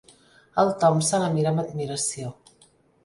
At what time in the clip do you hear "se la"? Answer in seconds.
1.09-1.29